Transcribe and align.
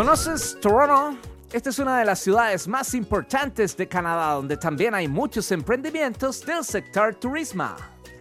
¿Conoces 0.00 0.56
Toronto? 0.62 1.28
Esta 1.52 1.68
es 1.68 1.78
una 1.78 1.98
de 1.98 2.06
las 2.06 2.20
ciudades 2.20 2.66
más 2.66 2.94
importantes 2.94 3.76
de 3.76 3.86
Canadá, 3.86 4.32
donde 4.32 4.56
también 4.56 4.94
hay 4.94 5.06
muchos 5.06 5.52
emprendimientos 5.52 6.42
del 6.46 6.64
sector 6.64 7.14
turismo. 7.16 7.76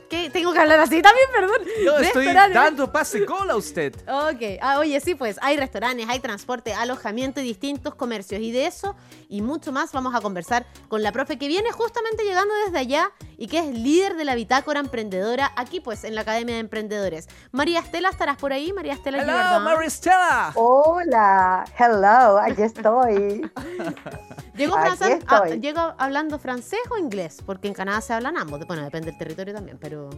¿Qué? 0.09 0.29
Tengo 0.29 0.53
que 0.53 0.59
hablar 0.59 0.79
así 0.79 1.01
también, 1.01 1.27
perdón. 1.33 1.61
Yo 1.83 1.97
estoy 1.99 2.25
dando 2.25 2.91
pase 2.91 3.25
gol 3.25 3.49
a 3.49 3.55
usted. 3.55 3.95
Ok, 4.07 4.59
ah, 4.61 4.79
oye, 4.79 4.99
sí, 4.99 5.15
pues 5.15 5.37
hay 5.41 5.57
restaurantes, 5.57 6.07
hay 6.09 6.19
transporte, 6.19 6.73
alojamiento 6.73 7.39
y 7.41 7.43
distintos 7.43 7.95
comercios. 7.95 8.41
Y 8.41 8.51
de 8.51 8.65
eso 8.65 8.95
y 9.27 9.41
mucho 9.41 9.71
más 9.71 9.91
vamos 9.91 10.15
a 10.15 10.21
conversar 10.21 10.65
con 10.87 11.03
la 11.03 11.11
profe 11.11 11.37
que 11.37 11.47
viene 11.47 11.71
justamente 11.71 12.23
llegando 12.23 12.53
desde 12.65 12.79
allá 12.79 13.11
y 13.37 13.47
que 13.47 13.59
es 13.59 13.67
líder 13.67 14.15
de 14.15 14.25
la 14.25 14.35
bitácora 14.35 14.79
emprendedora 14.79 15.51
aquí, 15.55 15.79
pues, 15.79 16.03
en 16.03 16.15
la 16.15 16.21
Academia 16.21 16.55
de 16.55 16.61
Emprendedores. 16.61 17.29
María 17.51 17.79
Estela, 17.79 18.09
¿estarás 18.09 18.37
por 18.37 18.51
ahí? 18.51 18.73
María 18.73 18.93
Estela 18.93 19.19
Hello, 19.19 19.31
Giverdón. 19.31 19.63
Maristela. 19.63 20.51
Hola, 20.55 21.65
hello, 21.77 22.37
aquí 22.39 22.63
estoy. 22.63 23.49
¿Llegó, 24.55 24.77
Aquí 24.77 24.89
francés- 24.89 25.23
ah, 25.27 25.41
estoy. 25.45 25.59
¿Llegó 25.59 25.93
hablando 25.97 26.39
francés 26.39 26.79
o 26.91 26.97
inglés? 26.97 27.41
Porque 27.45 27.67
en 27.67 27.73
Canadá 27.73 28.01
se 28.01 28.13
hablan 28.13 28.37
ambos. 28.37 28.59
Bueno, 28.67 28.83
depende 28.83 29.07
del 29.11 29.17
territorio 29.17 29.53
también, 29.53 29.77
pero... 29.79 30.09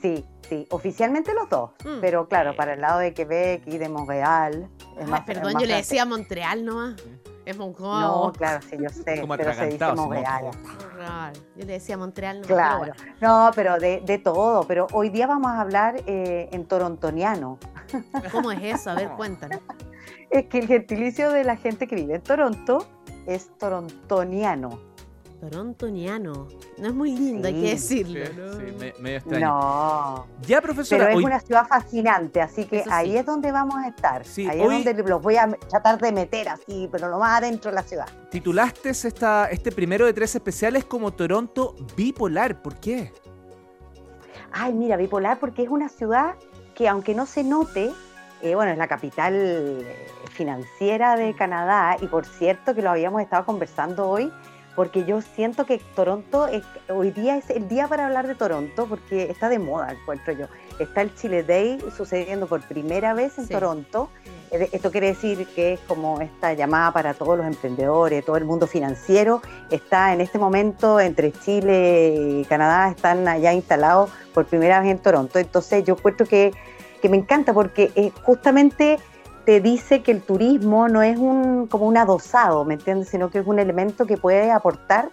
Sí, 0.00 0.24
sí, 0.48 0.66
oficialmente 0.70 1.34
los 1.34 1.48
dos, 1.50 1.70
Mm. 1.84 2.00
pero 2.00 2.26
claro, 2.26 2.54
para 2.56 2.72
el 2.74 2.80
lado 2.80 3.00
de 3.00 3.12
Quebec 3.12 3.66
y 3.66 3.76
de 3.76 3.88
Montreal. 3.88 4.68
Es 4.96 5.04
Ay, 5.04 5.10
más, 5.10 5.20
perdón, 5.22 5.52
más 5.52 5.54
yo 5.62 5.66
le 5.68 5.74
decía 5.76 6.04
Montreal 6.06 6.64
nomás. 6.64 6.94
Es 7.44 7.56
Montreal. 7.58 8.00
No, 8.02 8.32
claro, 8.36 8.60
sí, 8.62 8.76
yo 8.80 8.88
sé, 8.90 9.20
Como 9.20 9.36
pero 9.36 9.52
se 9.52 9.66
dice 9.66 9.84
Montreal. 9.94 10.44
Montreal. 10.44 11.32
Yo 11.56 11.66
le 11.66 11.72
decía 11.72 11.96
Montreal 11.98 12.36
nomás. 12.40 12.46
Claro, 12.48 12.80
pero 12.80 12.94
bueno. 12.94 13.16
no, 13.20 13.50
pero 13.54 13.78
de, 13.78 14.00
de 14.06 14.18
todo, 14.18 14.62
pero 14.64 14.86
hoy 14.92 15.10
día 15.10 15.26
vamos 15.26 15.50
a 15.50 15.60
hablar 15.60 15.96
eh, 16.06 16.48
en 16.52 16.64
torontoniano. 16.66 17.58
¿Cómo 18.30 18.52
es 18.52 18.62
eso? 18.80 18.90
A 18.90 18.94
ver, 18.94 19.08
cuéntanos. 19.16 19.60
Es 20.30 20.46
que 20.46 20.58
el 20.58 20.66
gentilicio 20.66 21.30
de 21.30 21.44
la 21.44 21.56
gente 21.56 21.86
que 21.86 21.96
vive 21.96 22.14
en 22.16 22.22
Toronto 22.22 22.86
es 23.26 23.50
torontoniano. 23.58 24.80
Torontoniano. 25.40 26.48
No 26.76 26.88
es 26.88 26.94
muy 26.94 27.12
lindo, 27.16 27.48
hay 27.48 27.54
que. 27.62 27.78
Sí, 27.78 28.02
decirlo. 28.04 28.44
¿no? 28.46 28.52
sí, 28.52 28.62
me- 28.78 28.92
medio 29.00 29.16
extraño. 29.18 29.46
No, 29.46 30.26
Ya, 30.46 30.60
pero 30.60 30.74
profesora, 30.74 31.10
es 31.10 31.16
hoy- 31.16 31.24
una 31.24 31.40
ciudad 31.40 31.66
fascinante, 31.66 32.42
así 32.42 32.66
que 32.66 32.80
Eso 32.80 32.90
ahí 32.92 33.12
sí. 33.12 33.16
es 33.16 33.24
donde 33.26 33.50
vamos 33.50 33.76
a 33.76 33.88
estar. 33.88 34.24
Sí, 34.26 34.46
ahí 34.46 34.60
hoy- 34.60 34.76
es 34.76 34.84
donde 34.84 35.02
los 35.02 35.22
voy 35.22 35.36
a 35.36 35.48
tratar 35.70 35.98
de 35.98 36.12
meter 36.12 36.48
así, 36.50 36.88
pero 36.92 37.08
lo 37.08 37.18
más 37.18 37.38
adentro 37.38 37.70
de 37.70 37.74
la 37.76 37.82
ciudad. 37.82 38.06
titulaste 38.30 38.90
esta, 38.90 39.46
este 39.50 39.72
primero 39.72 40.04
de 40.04 40.12
tres 40.12 40.34
especiales 40.34 40.84
como 40.84 41.10
Toronto 41.12 41.74
bipolar. 41.96 42.60
¿Por 42.60 42.76
qué? 42.76 43.10
Ay, 44.52 44.74
mira, 44.74 44.96
bipolar 44.96 45.38
porque 45.40 45.62
es 45.62 45.68
una 45.70 45.88
ciudad 45.88 46.34
que 46.74 46.86
aunque 46.88 47.14
no 47.14 47.24
se 47.26 47.44
note, 47.44 47.92
eh, 48.42 48.54
bueno, 48.54 48.72
es 48.72 48.78
la 48.78 48.88
capital 48.88 49.34
eh, 49.36 50.06
financiera 50.32 51.16
de 51.16 51.34
Canadá 51.34 51.96
y 52.00 52.06
por 52.06 52.24
cierto 52.26 52.74
que 52.74 52.82
lo 52.82 52.90
habíamos 52.90 53.20
estado 53.22 53.44
conversando 53.44 54.08
hoy, 54.08 54.32
porque 54.76 55.04
yo 55.04 55.20
siento 55.20 55.66
que 55.66 55.78
Toronto, 55.96 56.46
es- 56.46 56.62
hoy 56.88 57.10
día 57.10 57.36
es 57.36 57.50
el 57.50 57.68
día 57.68 57.88
para 57.88 58.06
hablar 58.06 58.26
de 58.26 58.34
Toronto 58.34 58.86
porque 58.88 59.24
está 59.30 59.48
de 59.48 59.58
moda, 59.58 59.92
encuentro 59.92 60.32
yo. 60.32 60.46
Está 60.78 61.02
el 61.02 61.14
Chile 61.14 61.42
Day 61.42 61.78
sucediendo 61.94 62.46
por 62.46 62.62
primera 62.62 63.12
vez 63.12 63.36
en 63.38 63.46
Sí. 63.46 63.52
Toronto. 63.52 64.08
Eh, 64.52 64.68
Esto 64.72 64.90
quiere 64.90 65.08
decir 65.08 65.46
que 65.54 65.74
es 65.74 65.80
como 65.80 66.20
esta 66.20 66.54
llamada 66.54 66.92
para 66.92 67.12
todos 67.14 67.36
los 67.36 67.46
emprendedores, 67.46 68.24
todo 68.24 68.36
el 68.36 68.44
mundo 68.46 68.66
financiero. 68.66 69.42
Está 69.70 70.12
en 70.14 70.20
este 70.22 70.38
momento 70.38 70.98
entre 70.98 71.32
Chile 71.32 72.14
y 72.16 72.44
Canadá, 72.46 72.88
están 72.90 73.28
allá 73.28 73.52
instalados 73.52 74.10
por 74.32 74.46
primera 74.46 74.80
vez 74.80 74.90
en 74.90 74.98
Toronto. 74.98 75.38
Entonces 75.38 75.84
yo 75.84 75.94
encuentro 75.94 76.26
que, 76.26 76.52
que 77.00 77.08
me 77.08 77.16
encanta 77.16 77.52
porque 77.54 77.92
eh, 77.96 78.12
justamente 78.22 78.98
te 79.44 79.60
dice 79.60 80.02
que 80.02 80.12
el 80.12 80.22
turismo 80.22 80.88
no 80.88 81.02
es 81.02 81.18
un 81.18 81.66
como 81.66 81.86
un 81.86 81.96
adosado, 81.96 82.64
¿me 82.64 82.74
entiendes? 82.74 83.08
Sino 83.08 83.30
que 83.30 83.38
es 83.38 83.46
un 83.46 83.58
elemento 83.58 84.06
que 84.06 84.16
puede 84.16 84.50
aportar 84.52 85.10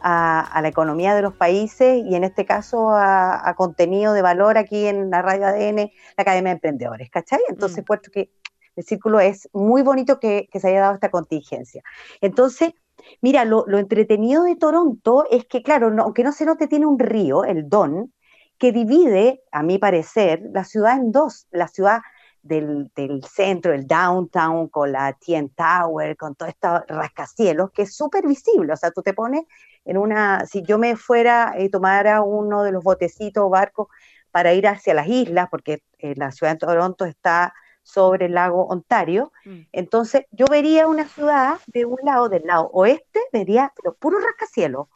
a, 0.00 0.40
a 0.40 0.62
la 0.62 0.68
economía 0.68 1.14
de 1.14 1.22
los 1.22 1.34
países 1.34 2.04
y 2.04 2.14
en 2.14 2.24
este 2.24 2.44
caso 2.44 2.90
a, 2.90 3.48
a 3.48 3.54
contenido 3.54 4.12
de 4.12 4.22
valor 4.22 4.58
aquí 4.58 4.86
en 4.86 5.10
la 5.10 5.22
radio 5.22 5.46
ADN, 5.46 5.92
la 6.16 6.22
Academia 6.22 6.50
de 6.50 6.54
Emprendedores, 6.56 7.10
¿cachai? 7.10 7.40
Entonces 7.48 7.78
Mm. 7.78 7.80
encuentro 7.80 8.12
que 8.12 8.30
el 8.76 8.84
círculo 8.84 9.18
es 9.20 9.48
muy 9.52 9.82
bonito 9.82 10.20
que, 10.20 10.48
que 10.52 10.60
se 10.60 10.68
haya 10.68 10.80
dado 10.82 10.94
esta 10.94 11.10
contingencia. 11.10 11.82
Entonces, 12.20 12.72
mira, 13.20 13.44
lo, 13.44 13.64
lo 13.66 13.78
entretenido 13.78 14.44
de 14.44 14.56
Toronto 14.56 15.24
es 15.30 15.46
que, 15.46 15.62
claro, 15.62 15.90
no- 15.90 16.04
aunque 16.04 16.22
no 16.24 16.32
se 16.32 16.44
note, 16.46 16.68
tiene 16.68 16.86
un 16.86 16.98
río, 16.98 17.44
el 17.44 17.68
Don, 17.68 18.12
que 18.58 18.72
divide, 18.72 19.42
a 19.52 19.62
mi 19.62 19.78
parecer, 19.78 20.42
la 20.52 20.64
ciudad 20.64 20.96
en 20.96 21.12
dos. 21.12 21.46
La 21.50 21.68
ciudad 21.68 22.00
del, 22.42 22.90
del 22.94 23.22
centro, 23.24 23.72
el 23.72 23.86
downtown, 23.86 24.68
con 24.68 24.92
la 24.92 25.12
TN 25.12 25.50
Tower, 25.50 26.16
con 26.16 26.34
todo 26.34 26.48
este 26.48 26.68
rascacielos, 26.88 27.70
que 27.72 27.82
es 27.82 27.94
súper 27.96 28.26
visible. 28.26 28.72
O 28.72 28.76
sea, 28.76 28.90
tú 28.90 29.02
te 29.02 29.14
pones 29.14 29.44
en 29.84 29.98
una, 29.98 30.44
si 30.46 30.62
yo 30.62 30.78
me 30.78 30.96
fuera 30.96 31.54
y 31.58 31.68
tomara 31.68 32.22
uno 32.22 32.62
de 32.62 32.72
los 32.72 32.82
botecitos 32.84 33.44
o 33.44 33.48
barcos 33.50 33.88
para 34.30 34.52
ir 34.54 34.66
hacia 34.66 34.94
las 34.94 35.06
islas, 35.08 35.48
porque 35.50 35.82
eh, 35.98 36.14
la 36.16 36.30
ciudad 36.32 36.52
de 36.52 36.58
Toronto 36.58 37.04
está 37.04 37.54
sobre 37.82 38.26
el 38.26 38.34
lago 38.34 38.66
Ontario, 38.66 39.32
Mm. 39.44 39.60
entonces 39.72 40.26
yo 40.30 40.44
vería 40.46 40.86
una 40.86 41.08
ciudad 41.08 41.58
de 41.68 41.86
un 41.86 41.96
lado, 42.04 42.28
del 42.28 42.42
lado 42.44 42.68
oeste, 42.72 43.20
vería 43.32 43.72
pero 43.76 43.94
puro 43.94 44.18
rascacielos, 44.20 44.88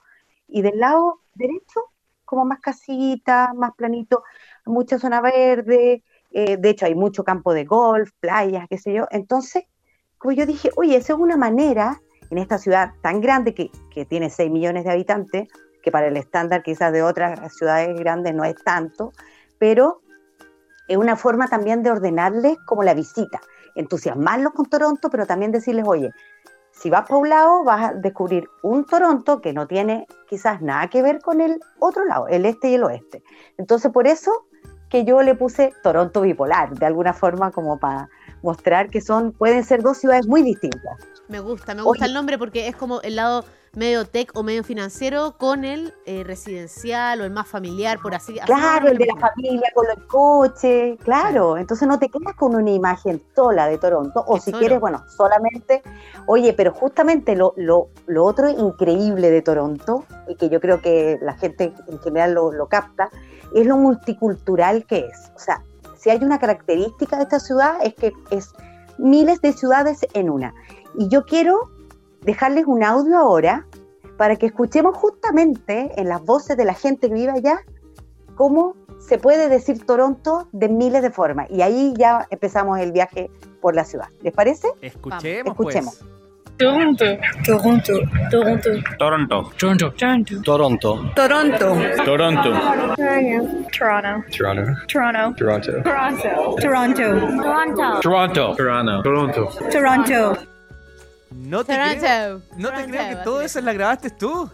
y 0.46 0.60
del 0.60 0.78
lado 0.78 1.20
derecho 1.34 1.91
como 2.32 2.46
más 2.46 2.60
casita, 2.60 3.52
más 3.54 3.72
planito, 3.76 4.24
mucha 4.64 4.98
zona 4.98 5.20
verde, 5.20 6.02
eh, 6.30 6.56
de 6.56 6.70
hecho 6.70 6.86
hay 6.86 6.94
mucho 6.94 7.24
campo 7.24 7.52
de 7.52 7.66
golf, 7.66 8.10
playas, 8.20 8.66
qué 8.70 8.78
sé 8.78 8.94
yo, 8.94 9.06
entonces 9.10 9.64
como 10.16 10.32
yo 10.32 10.46
dije, 10.46 10.70
oye, 10.76 10.96
esa 10.96 11.12
es 11.12 11.18
una 11.18 11.36
manera 11.36 12.00
en 12.30 12.38
esta 12.38 12.56
ciudad 12.56 12.92
tan 13.02 13.20
grande 13.20 13.52
que, 13.52 13.70
que 13.90 14.06
tiene 14.06 14.30
6 14.30 14.50
millones 14.50 14.84
de 14.84 14.92
habitantes, 14.92 15.48
que 15.82 15.90
para 15.90 16.06
el 16.06 16.16
estándar 16.16 16.62
quizás 16.62 16.90
de 16.90 17.02
otras 17.02 17.54
ciudades 17.54 17.94
grandes 17.98 18.34
no 18.34 18.44
es 18.44 18.54
tanto, 18.64 19.12
pero 19.58 20.00
es 20.88 20.96
una 20.96 21.16
forma 21.16 21.48
también 21.48 21.82
de 21.82 21.90
ordenarles 21.90 22.56
como 22.64 22.82
la 22.82 22.94
visita, 22.94 23.42
entusiasmarlos 23.74 24.54
con 24.54 24.70
Toronto, 24.70 25.10
pero 25.10 25.26
también 25.26 25.52
decirles, 25.52 25.84
oye, 25.86 26.12
si 26.72 26.90
vas 26.90 27.02
para 27.02 27.18
un 27.18 27.28
lado 27.28 27.64
vas 27.64 27.90
a 27.90 27.94
descubrir 27.94 28.48
un 28.62 28.84
Toronto 28.84 29.40
que 29.40 29.52
no 29.52 29.66
tiene 29.66 30.06
quizás 30.28 30.60
nada 30.60 30.88
que 30.88 31.02
ver 31.02 31.20
con 31.20 31.40
el 31.40 31.60
otro 31.78 32.04
lado, 32.04 32.26
el 32.28 32.44
este 32.46 32.70
y 32.70 32.74
el 32.74 32.84
oeste. 32.84 33.22
Entonces 33.58 33.92
por 33.92 34.06
eso 34.06 34.46
que 34.88 35.04
yo 35.04 35.22
le 35.22 35.34
puse 35.34 35.72
Toronto 35.82 36.20
bipolar, 36.20 36.74
de 36.74 36.86
alguna 36.86 37.12
forma 37.12 37.50
como 37.50 37.78
para 37.78 38.08
mostrar 38.42 38.90
que 38.90 39.00
son, 39.00 39.32
pueden 39.32 39.64
ser 39.64 39.82
dos 39.82 39.98
ciudades 39.98 40.26
muy 40.26 40.42
distintas. 40.42 40.98
Me 41.28 41.40
gusta, 41.40 41.74
me 41.74 41.82
gusta 41.82 42.06
el 42.06 42.12
nombre 42.12 42.36
porque 42.36 42.68
es 42.68 42.76
como 42.76 43.00
el 43.02 43.16
lado 43.16 43.44
medio 43.74 44.04
tech 44.04 44.30
o 44.34 44.42
medio 44.42 44.62
financiero 44.62 45.36
con 45.38 45.64
el 45.64 45.94
eh, 46.04 46.24
residencial 46.24 47.20
o 47.20 47.24
el 47.24 47.30
más 47.30 47.48
familiar, 47.48 47.98
por 48.02 48.14
así 48.14 48.38
así 48.38 48.46
Claro, 48.46 48.88
el 48.88 48.98
de 48.98 49.06
la 49.06 49.16
familia 49.16 49.70
con 49.74 49.86
los 49.86 50.06
coches, 50.06 50.98
claro. 51.02 51.56
Entonces 51.56 51.88
no 51.88 51.98
te 51.98 52.10
quedas 52.10 52.34
con 52.36 52.54
una 52.54 52.70
imagen 52.70 53.22
sola 53.34 53.66
de 53.68 53.78
Toronto, 53.78 54.22
o 54.26 54.38
si 54.38 54.50
solo. 54.50 54.58
quieres, 54.58 54.80
bueno, 54.80 55.02
solamente. 55.08 55.82
Oye, 56.26 56.52
pero 56.52 56.72
justamente 56.72 57.34
lo, 57.34 57.54
lo, 57.56 57.88
lo 58.06 58.24
otro 58.24 58.50
increíble 58.50 59.30
de 59.30 59.40
Toronto, 59.40 60.04
y 60.28 60.36
que 60.36 60.50
yo 60.50 60.60
creo 60.60 60.82
que 60.82 61.18
la 61.22 61.34
gente 61.34 61.72
en 61.88 61.98
general 62.00 62.34
lo, 62.34 62.52
lo 62.52 62.66
capta, 62.66 63.08
es 63.54 63.66
lo 63.66 63.78
multicultural 63.78 64.84
que 64.84 65.06
es. 65.06 65.32
O 65.34 65.38
sea, 65.38 65.62
si 65.96 66.10
hay 66.10 66.22
una 66.22 66.38
característica 66.38 67.16
de 67.16 67.22
esta 67.22 67.40
ciudad 67.40 67.76
es 67.82 67.94
que 67.94 68.12
es 68.30 68.50
miles 68.98 69.40
de 69.40 69.54
ciudades 69.54 70.06
en 70.12 70.28
una. 70.28 70.54
Y 70.98 71.08
yo 71.08 71.24
quiero 71.24 71.70
dejarles 72.22 72.64
un 72.66 72.82
audio 72.82 73.18
ahora 73.18 73.66
para 74.16 74.36
que 74.36 74.46
escuchemos 74.46 74.96
justamente 74.96 75.92
en 75.96 76.08
las 76.08 76.22
voces 76.22 76.56
de 76.56 76.64
la 76.64 76.74
gente 76.74 77.08
que 77.08 77.14
vive 77.14 77.32
allá 77.32 77.60
cómo 78.34 78.74
se 79.00 79.18
puede 79.18 79.48
decir 79.48 79.84
Toronto 79.84 80.48
de 80.52 80.68
miles 80.68 81.02
de 81.02 81.10
formas. 81.10 81.50
Y 81.50 81.62
ahí 81.62 81.92
ya 81.98 82.26
empezamos 82.30 82.78
el 82.78 82.92
viaje 82.92 83.30
por 83.60 83.74
la 83.74 83.84
ciudad. 83.84 84.08
¿Les 84.22 84.32
parece? 84.32 84.68
Escuchemos, 84.80 85.50
Escuchemos. 85.50 85.98
pues. 85.98 86.12
Toronto. 86.58 87.04
Toronto. 87.44 87.92
Toronto. 88.30 88.70
Toronto. 88.98 89.50
Toronto. 89.56 90.02
Toronto. 90.44 90.92
Toronto. 91.14 91.62
Toronto. 92.04 92.52
Toronto. 93.64 94.12
Toronto. 94.30 94.76
Toronto. 94.88 95.34
Toronto. 95.34 95.34
Toronto. 95.36 95.72
Toronto. 96.60 97.02
Toronto. 98.00 98.54
Toronto. 98.56 99.02
Toronto. 99.02 99.50
Toronto. 99.72 100.51
No 101.34 101.64
te 101.64 101.74
creo, 101.74 102.38
Toronto. 102.38 102.42
no 102.56 102.70
te 102.72 102.84
creo 102.86 103.08
que 103.08 103.16
todo 103.24 103.40
eso 103.42 103.60
la 103.60 103.72
grabaste 103.72 104.10
tú. 104.10 104.50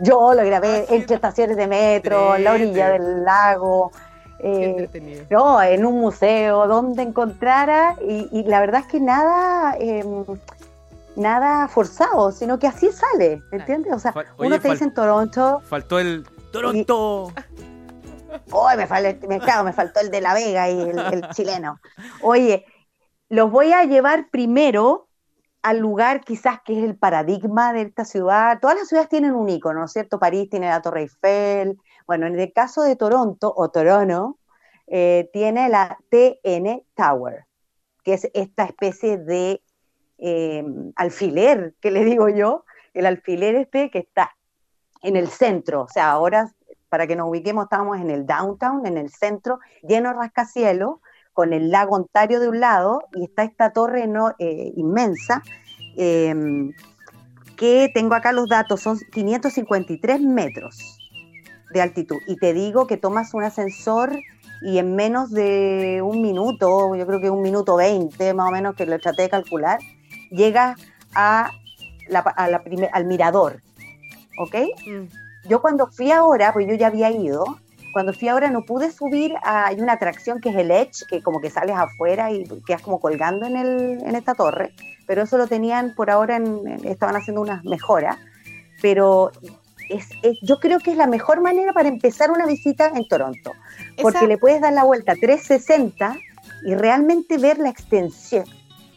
Yo 0.00 0.32
lo 0.34 0.44
grabé 0.44 0.82
Así 0.84 0.94
entre 0.94 1.16
estaciones 1.16 1.56
de 1.56 1.66
metro, 1.66 2.36
en 2.36 2.44
la 2.44 2.52
orilla 2.52 2.90
del 2.90 3.24
lago. 3.24 3.90
Eh, 4.40 5.26
no, 5.30 5.60
en 5.60 5.84
un 5.84 5.98
museo, 6.00 6.68
donde 6.68 7.02
encontrara, 7.02 7.96
y, 8.06 8.28
y 8.30 8.44
la 8.44 8.60
verdad 8.60 8.82
es 8.82 8.86
que 8.86 9.00
nada, 9.00 9.76
eh, 9.80 10.04
nada 11.16 11.66
forzado, 11.66 12.30
sino 12.30 12.56
que 12.60 12.68
así 12.68 12.90
sale, 12.92 13.42
¿entiendes? 13.50 13.92
O 13.92 13.98
sea, 13.98 14.12
Fal- 14.14 14.26
uno 14.38 14.48
oye, 14.48 14.58
te 14.60 14.70
dice 14.70 14.84
en 14.84 14.94
Toronto, 14.94 15.60
Faltó 15.68 15.98
el 15.98 16.24
Toronto. 16.52 17.32
¡Ay, 18.68 18.76
me, 18.76 18.86
fal- 18.88 19.26
me, 19.26 19.40
claro, 19.40 19.64
me 19.64 19.72
faltó 19.72 19.98
el 20.00 20.10
de 20.10 20.20
La 20.20 20.34
Vega 20.34 20.70
y 20.70 20.80
el, 20.82 20.98
el 20.98 21.28
chileno! 21.30 21.80
Oye, 22.22 22.64
los 23.28 23.50
voy 23.50 23.72
a 23.72 23.82
llevar 23.84 24.28
primero 24.30 25.07
al 25.68 25.80
lugar 25.80 26.22
quizás 26.22 26.62
que 26.64 26.78
es 26.78 26.82
el 26.82 26.96
paradigma 26.96 27.74
de 27.74 27.82
esta 27.82 28.06
ciudad. 28.06 28.58
Todas 28.58 28.78
las 28.78 28.88
ciudades 28.88 29.10
tienen 29.10 29.34
un 29.34 29.50
icono, 29.50 29.80
¿no 29.80 29.84
es 29.84 29.92
cierto? 29.92 30.18
París 30.18 30.48
tiene 30.48 30.66
la 30.66 30.80
Torre 30.80 31.02
Eiffel. 31.02 31.78
Bueno, 32.06 32.26
en 32.26 32.40
el 32.40 32.50
caso 32.54 32.80
de 32.80 32.96
Toronto 32.96 33.52
o 33.54 33.68
Toronto, 33.68 34.38
eh, 34.86 35.28
tiene 35.30 35.68
la 35.68 35.98
TN 36.08 36.84
Tower, 36.94 37.44
que 38.02 38.14
es 38.14 38.30
esta 38.32 38.64
especie 38.64 39.18
de 39.18 39.60
eh, 40.16 40.64
alfiler, 40.96 41.74
que 41.82 41.90
le 41.90 42.02
digo 42.02 42.30
yo, 42.30 42.64
el 42.94 43.04
alfiler 43.04 43.54
este 43.54 43.90
que 43.90 43.98
está 43.98 44.34
en 45.02 45.16
el 45.16 45.28
centro, 45.28 45.82
o 45.82 45.88
sea, 45.88 46.10
ahora 46.10 46.50
para 46.88 47.06
que 47.06 47.14
nos 47.14 47.28
ubiquemos 47.28 47.64
estábamos 47.64 47.98
en 47.98 48.08
el 48.08 48.24
downtown, 48.24 48.86
en 48.86 48.96
el 48.96 49.10
centro, 49.10 49.60
lleno 49.82 50.08
de 50.08 50.14
rascacielos, 50.14 51.00
con 51.38 51.52
el 51.52 51.70
lago 51.70 51.94
Ontario 51.94 52.40
de 52.40 52.48
un 52.48 52.58
lado 52.58 53.04
y 53.14 53.22
está 53.22 53.44
esta 53.44 53.70
torre 53.72 54.08
no, 54.08 54.34
eh, 54.40 54.72
inmensa, 54.74 55.40
em, 55.96 56.72
que 57.56 57.88
tengo 57.94 58.16
acá 58.16 58.32
los 58.32 58.48
datos, 58.48 58.80
son 58.80 58.98
553 59.12 60.20
metros 60.20 60.98
de 61.72 61.80
altitud. 61.80 62.16
Y 62.26 62.38
te 62.38 62.52
digo 62.54 62.88
que 62.88 62.96
tomas 62.96 63.34
un 63.34 63.44
ascensor 63.44 64.18
y 64.62 64.78
en 64.78 64.96
menos 64.96 65.30
de 65.30 66.02
un 66.02 66.22
minuto, 66.22 66.96
yo 66.96 67.06
creo 67.06 67.20
que 67.20 67.30
un 67.30 67.42
minuto 67.42 67.76
veinte 67.76 68.34
más 68.34 68.48
o 68.48 68.50
menos 68.50 68.74
que 68.74 68.84
lo 68.84 68.98
traté 68.98 69.22
de 69.22 69.28
calcular, 69.28 69.78
llegas 70.32 70.76
a 71.14 71.52
la, 72.08 72.18
a 72.18 72.48
la 72.48 72.64
primer- 72.64 72.90
al 72.92 73.04
mirador, 73.04 73.62
¿ok? 74.40 74.56
Mm. 74.88 75.48
Yo 75.48 75.62
cuando 75.62 75.86
fui 75.86 76.10
ahora, 76.10 76.52
pues 76.52 76.66
yo 76.66 76.74
ya 76.74 76.88
había 76.88 77.12
ido, 77.12 77.44
cuando 77.92 78.12
fui 78.12 78.28
ahora 78.28 78.50
no 78.50 78.62
pude 78.62 78.90
subir, 78.92 79.34
a- 79.42 79.66
hay 79.66 79.80
una 79.80 79.94
atracción 79.94 80.40
que 80.40 80.50
es 80.50 80.56
el 80.56 80.70
Edge, 80.70 81.04
que 81.08 81.22
como 81.22 81.40
que 81.40 81.50
sales 81.50 81.76
afuera 81.76 82.30
y 82.30 82.44
quedas 82.66 82.82
como 82.82 83.00
colgando 83.00 83.46
en, 83.46 83.56
el, 83.56 84.00
en 84.04 84.14
esta 84.14 84.34
torre, 84.34 84.72
pero 85.06 85.22
eso 85.22 85.38
lo 85.38 85.46
tenían 85.46 85.94
por 85.94 86.10
ahora, 86.10 86.36
en- 86.36 86.80
estaban 86.84 87.16
haciendo 87.16 87.40
unas 87.40 87.64
mejoras, 87.64 88.16
pero 88.82 89.30
es, 89.88 90.06
es- 90.22 90.38
yo 90.42 90.58
creo 90.60 90.78
que 90.80 90.90
es 90.92 90.96
la 90.96 91.06
mejor 91.06 91.40
manera 91.40 91.72
para 91.72 91.88
empezar 91.88 92.30
una 92.30 92.46
visita 92.46 92.92
en 92.94 93.06
Toronto, 93.08 93.52
porque 94.00 94.18
Esa- 94.18 94.26
le 94.26 94.38
puedes 94.38 94.60
dar 94.60 94.72
la 94.72 94.84
vuelta 94.84 95.14
360 95.14 96.16
y 96.66 96.74
realmente 96.74 97.38
ver 97.38 97.58
la 97.58 97.70
extensión 97.70 98.44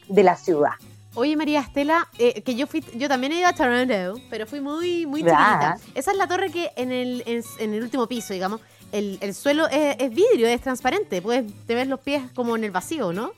de 0.10 0.24
la 0.24 0.36
ciudad. 0.36 0.72
Oye, 1.14 1.36
María 1.36 1.60
Estela, 1.60 2.08
eh, 2.18 2.42
que 2.42 2.56
yo 2.56 2.68
fui, 2.68 2.82
yo 2.96 3.10
también 3.10 3.34
he 3.34 3.40
ido 3.40 3.48
a 3.50 3.54
Toronto, 3.54 4.22
pero 4.30 4.48
fui 4.48 4.62
muy, 4.62 5.06
muy 5.06 5.22
¿Verdad? 5.24 5.74
chiquitita. 5.76 6.00
Esa 6.00 6.12
es 6.12 6.18
la 6.18 6.26
torre 6.28 6.50
que 6.52 6.72
en 6.78 6.92
el, 6.94 7.22
en, 7.26 7.44
en 7.60 7.74
el 7.74 7.84
último 7.84 8.08
piso, 8.08 8.34
digamos, 8.34 8.62
el, 8.92 9.18
el 9.22 9.34
suelo 9.34 9.68
es, 9.68 9.96
es 10.00 10.10
vidrio, 10.10 10.48
es 10.48 10.62
transparente. 10.62 11.22
Puedes 11.22 11.52
te 11.66 11.76
ves 11.76 11.88
los 11.88 12.00
pies 12.00 12.24
como 12.36 12.56
en 12.56 12.64
el 12.64 12.72
vacío, 12.72 13.14
¿no? 13.14 13.32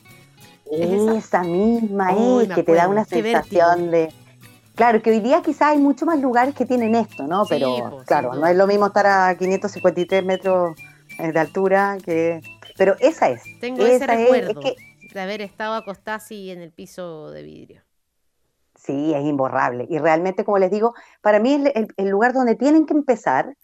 ¿Es 0.71 1.25
esa? 1.25 1.43
Misma 1.43 2.13
Uy, 2.13 2.43
es, 2.43 2.49
que 2.49 2.63
te 2.63 2.73
da 2.73 2.87
una 2.87 3.05
qué 3.05 3.21
sensación 3.21 3.91
de... 3.91 4.13
Claro, 4.75 5.01
que 5.03 5.11
hoy 5.11 5.19
día 5.19 5.41
quizás 5.43 5.69
hay 5.69 5.77
muchos 5.77 6.07
más 6.07 6.19
lugares 6.19 6.55
que 6.55 6.65
tienen 6.65 6.95
esto, 6.95 7.27
¿no? 7.27 7.45
Pero 7.47 7.75
sin 7.75 8.03
claro, 8.05 8.33
no 8.33 8.47
es 8.47 8.55
lo 8.55 8.65
mismo 8.65 8.87
estar 8.87 9.05
a 9.05 9.37
553 9.37 10.25
metros 10.25 10.75
eh, 11.19 11.31
de 11.31 11.39
altura 11.39 11.97
que... 12.03 12.41
Pero 12.75 12.95
esa 12.99 13.29
es. 13.29 13.43
Tengo 13.59 13.85
ese 13.85 13.95
esa 13.95 14.13
es- 14.15 14.19
recuerdo 14.21 14.49
es 14.49 14.57
que 14.57 14.75
de 15.13 15.19
haber 15.21 15.41
estado 15.41 15.75
acostada 15.75 16.17
así 16.17 16.49
en 16.49 16.59
el 16.61 16.71
piso 16.71 17.29
de 17.29 17.43
vidrio. 17.43 17.81
Sí, 18.75 19.13
es 19.13 19.23
imborrable. 19.23 19.85
Y 19.89 19.99
realmente, 19.99 20.43
como 20.43 20.57
les 20.57 20.71
digo, 20.71 20.93
para 21.21 21.39
mí 21.39 21.53
es 21.53 21.71
el, 21.75 21.87
el 21.95 22.09
lugar 22.09 22.33
donde 22.33 22.55
tienen 22.55 22.85
que 22.85 22.93
empezar, 22.93 23.55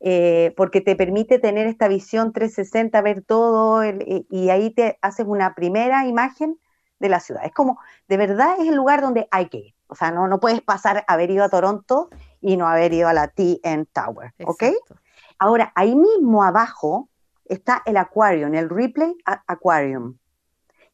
eh, 0.00 0.52
porque 0.56 0.80
te 0.80 0.94
permite 0.96 1.38
tener 1.38 1.66
esta 1.66 1.88
visión 1.88 2.32
360, 2.32 3.00
ver 3.02 3.22
todo, 3.22 3.82
el- 3.82 4.26
y- 4.30 4.50
ahí 4.50 4.70
te 4.70 4.98
haces 5.02 5.26
una 5.26 5.54
primera 5.54 6.06
imagen 6.06 6.58
de 6.98 7.08
la 7.08 7.20
ciudad. 7.20 7.44
Es 7.44 7.52
como, 7.52 7.78
de 8.08 8.16
verdad 8.16 8.56
es 8.58 8.68
el 8.68 8.74
lugar 8.74 9.00
donde 9.00 9.28
hay 9.30 9.48
que 9.48 9.58
ir. 9.58 9.74
O 9.88 9.94
sea, 9.94 10.10
no, 10.10 10.28
no 10.28 10.40
puedes 10.40 10.60
pasar 10.60 11.04
haber 11.06 11.30
ido 11.30 11.44
a 11.44 11.48
Toronto 11.48 12.08
y 12.40 12.56
no 12.56 12.66
haber 12.68 12.92
ido 12.92 13.08
a 13.08 13.12
la 13.12 13.28
TN 13.28 13.86
Tower, 13.92 14.32
¿ok? 14.44 14.62
Exacto. 14.62 14.96
Ahora, 15.38 15.72
ahí 15.74 15.94
mismo 15.94 16.42
abajo 16.42 17.08
está 17.44 17.82
el 17.86 17.96
Aquarium, 17.96 18.54
el 18.54 18.68
Ripley 18.68 19.16
Aquarium. 19.46 20.16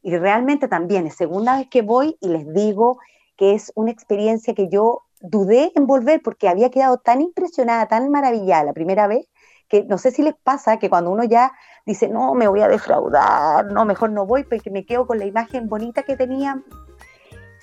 Y 0.02 0.16
realmente 0.16 0.68
también 0.68 1.06
es 1.06 1.14
segunda 1.14 1.56
vez 1.56 1.68
que 1.68 1.82
voy 1.82 2.16
y 2.20 2.28
les 2.28 2.52
digo 2.52 2.98
que 3.36 3.54
es 3.54 3.72
una 3.76 3.90
experiencia 3.90 4.52
que 4.54 4.68
yo 4.68 5.02
dudé 5.22 5.72
en 5.74 5.86
volver 5.86 6.20
porque 6.22 6.48
había 6.48 6.70
quedado 6.70 6.98
tan 6.98 7.20
impresionada, 7.20 7.86
tan 7.86 8.10
maravillada 8.10 8.64
la 8.64 8.72
primera 8.72 9.06
vez, 9.06 9.28
que 9.68 9.84
no 9.84 9.96
sé 9.96 10.10
si 10.10 10.22
les 10.22 10.34
pasa 10.34 10.78
que 10.78 10.90
cuando 10.90 11.10
uno 11.10 11.24
ya 11.24 11.52
dice, 11.86 12.08
no, 12.08 12.34
me 12.34 12.48
voy 12.48 12.60
a 12.60 12.68
defraudar, 12.68 13.66
no, 13.72 13.84
mejor 13.84 14.10
no 14.10 14.26
voy 14.26 14.44
porque 14.44 14.70
me 14.70 14.84
quedo 14.84 15.06
con 15.06 15.18
la 15.18 15.24
imagen 15.24 15.68
bonita 15.68 16.02
que 16.02 16.16
tenía. 16.16 16.62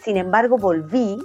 Sin 0.03 0.17
embargo, 0.17 0.57
volví 0.57 1.19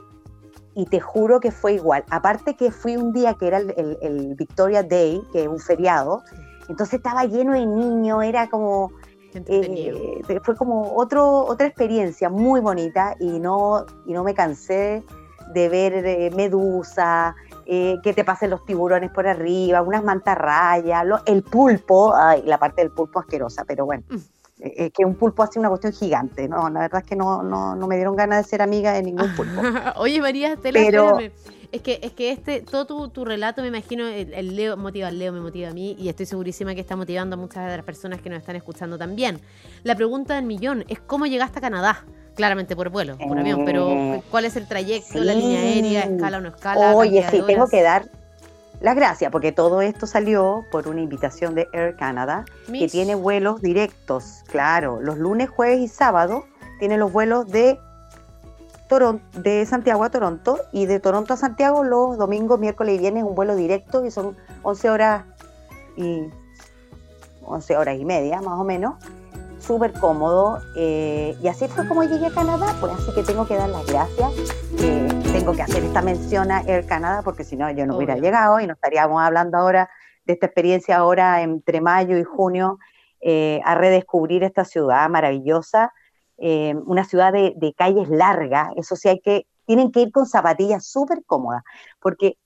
y 0.75 0.87
te 0.87 1.01
juro 1.01 1.39
que 1.41 1.53
fue 1.53 1.75
igual. 1.75 2.05
Aparte 2.11 2.57
que 2.57 2.71
fui 2.73 2.97
un 2.97 3.13
día 3.13 3.35
que 3.35 3.47
era 3.47 3.59
el, 3.59 3.73
el- 3.77 3.99
el 4.03 4.35
Victoria 4.35 4.83
Day, 4.83 5.23
que 5.33 5.43
es 5.43 5.49
un 5.49 5.61
feriado, 5.61 6.23
entonces 6.69 6.95
estaba 6.95 7.25
lleno 7.25 7.53
de 7.53 7.65
niños, 7.65 8.25
era 8.25 8.49
como, 8.49 8.91
eh, 9.35 10.21
fue 10.43 10.57
como 10.57 10.95
otro, 10.97 11.45
otra 11.47 11.67
experiencia 11.67 12.29
muy 12.29 12.61
bonita 12.61 13.15
y 13.21 13.39
no, 13.39 13.85
y 14.07 14.13
no 14.13 14.25
me 14.25 14.35
cansé 14.35 15.05
de 15.53 15.69
ver 15.69 15.93
eh, 16.07 16.31
medusa, 16.35 17.35
eh, 17.67 17.97
que 18.03 18.13
te 18.13 18.25
pasen 18.25 18.51
los 18.51 18.65
tiburones 18.65 19.11
por 19.11 19.27
arriba, 19.27 19.83
unas 19.83 20.03
mantarrayas, 20.05 21.05
lo- 21.07 21.23
el 21.27 21.43
pulpo, 21.43 22.15
ay, 22.15 22.43
la 22.45 22.59
parte 22.59 22.83
del 22.83 22.91
pulpo 22.91 23.21
asquerosa, 23.21 23.65
pero 23.65 23.85
bueno, 23.87 24.03
Mm. 24.09 24.17
eh, 24.61 24.91
que 24.91 25.05
un 25.05 25.15
pulpo 25.17 25.43
hace 25.43 25.59
una 25.59 25.69
cuestión 25.69 25.93
gigante, 25.93 26.49
¿no? 26.49 26.69
La 26.71 26.81
verdad 26.81 27.03
es 27.03 27.07
que 27.09 27.17
no, 27.17 27.43
no, 27.43 27.75
no 27.75 27.87
me 27.87 27.97
dieron 27.97 28.17
ganas 28.17 28.45
de 28.45 28.49
ser 28.49 28.63
amiga 28.63 28.93
de 28.93 29.03
ningún 29.03 29.29
pulpo. 29.37 29.63
Oye, 29.97 30.21
María 30.21 30.53
Estela, 30.55 30.79
Pero-. 30.81 31.19
Es 31.73 31.83
que, 31.83 31.99
es 32.03 32.13
que 32.13 32.31
este, 32.31 32.61
todo 32.61 32.87
tu, 32.87 33.09
tu 33.09 33.25
relato, 33.25 33.61
me 33.61 33.67
imagino, 33.67 34.07
el, 34.07 34.33
el 34.33 34.55
Leo 34.55 34.77
motiva 34.77 35.09
al 35.09 35.19
Leo, 35.19 35.33
me 35.33 35.41
motiva 35.41 35.71
a 35.71 35.73
mí, 35.73 35.97
y 35.99 36.09
estoy 36.09 36.25
segurísima 36.25 36.73
que 36.77 36.81
está 36.81 36.95
motivando 36.95 37.35
a 37.35 37.37
muchas 37.37 37.69
de 37.69 37.77
las 37.77 37.85
personas 37.85 38.21
que 38.21 38.31
nos 38.31 38.39
están 38.39 38.55
escuchando 38.55 38.97
también. 38.97 39.41
La 39.83 39.97
pregunta 39.97 40.37
del 40.37 40.45
millón 40.45 40.85
es 40.87 41.01
cómo 41.01 41.27
llegaste 41.27 41.59
a 41.59 41.63
Canadá. 41.63 42.05
Claramente 42.35 42.75
por 42.75 42.89
vuelo, 42.91 43.17
por 43.17 43.39
avión, 43.39 43.65
pero 43.65 43.89
Eh, 43.89 44.23
¿cuál 44.31 44.45
es 44.45 44.57
el 44.57 44.67
trayecto, 44.67 45.19
la 45.23 45.35
línea 45.35 45.61
aérea, 45.61 46.01
escala 46.03 46.39
o 46.39 46.41
no 46.41 46.49
escala? 46.49 46.95
Oye, 46.97 47.25
sí, 47.31 47.41
tengo 47.47 47.69
que 47.69 47.83
dar 47.83 48.07
las 48.81 48.97
gracias 48.97 49.31
porque 49.31 49.53
todo 49.53 49.81
esto 49.83 50.07
salió 50.07 50.65
por 50.73 50.89
una 50.89 51.01
invitación 51.01 51.55
de 51.55 51.69
Air 51.73 51.95
Canada 51.97 52.45
que 52.67 52.89
tiene 52.89 53.15
vuelos 53.15 53.63
directos, 53.63 54.43
claro, 54.49 55.01
los 55.01 55.17
lunes, 55.17 55.49
jueves 55.49 55.79
y 55.81 55.89
sábado 55.89 56.45
tiene 56.81 56.99
los 56.99 57.13
vuelos 57.13 57.47
de 57.51 57.79
Toron- 58.89 59.21
de 59.33 59.65
Santiago 59.65 60.05
a 60.05 60.11
Toronto 60.11 60.59
y 60.73 60.87
de 60.87 61.01
Toronto 61.01 61.35
a 61.35 61.37
Santiago 61.37 61.85
los 61.85 62.19
domingos, 62.19 62.59
miércoles 62.61 62.97
y 62.97 62.99
viernes 62.99 63.25
un 63.25 63.35
vuelo 63.35 63.57
directo 63.57 64.05
y 64.05 64.11
son 64.11 64.37
11 64.63 64.91
horas 64.91 65.25
y 65.97 66.25
11 67.45 67.77
horas 67.77 67.97
y 67.99 68.05
media 68.05 68.41
más 68.43 68.59
o 68.59 68.65
menos, 68.65 68.97
súper 69.65 69.93
cómodo 69.93 70.61
eh, 70.77 71.37
y 71.43 71.49
así 71.49 71.67
fue 71.69 71.89
como 71.89 72.03
llegué 72.05 72.27
a 72.27 72.31
Canadá, 72.31 72.75
pues 72.81 72.93
así 72.93 73.15
que 73.15 73.23
tengo 73.23 73.47
que 73.47 73.57
dar 73.57 73.71
las 73.71 73.87
gracias, 73.87 74.31
eh, 74.81 75.09
tengo 75.33 75.53
que 75.53 75.63
hacer 75.63 75.83
esta 75.83 76.03
mención 76.03 76.51
a 76.51 76.61
Air 76.61 76.85
Canada 76.87 77.23
porque 77.23 77.45
si 77.45 77.57
no 77.57 77.71
yo 77.71 77.87
no 77.87 77.97
hubiera 77.97 78.17
llegado 78.17 78.61
y 78.61 78.67
no 78.67 78.75
estaríamos 78.75 79.23
hablando 79.23 79.57
ahora 79.57 79.89
de 80.27 80.35
esta 80.35 80.47
experiencia 80.47 80.99
ahora 80.99 81.43
entre 81.43 81.81
mayo 81.81 82.19
y 82.19 82.25
junio 82.25 82.79
eh, 83.21 83.61
a 83.65 83.75
redescubrir 83.75 84.43
esta 84.43 84.67
ciudad 84.67 85.09
maravillosa, 85.09 85.93
eh, 86.37 86.75
una 86.85 87.05
ciudad 87.05 87.33
de, 87.33 87.55
de 87.57 87.73
calles 87.73 88.09
largas, 88.11 88.69
eso 88.77 88.97
sí 88.97 89.09
hay 89.09 89.21
que, 89.21 89.47
tienen 89.65 89.93
que 89.93 90.01
ir 90.01 90.13
con 90.13 90.27
zapatillas 90.27 90.87
súper 90.87 91.25
cómodas, 91.25 91.63
porque 92.01 92.37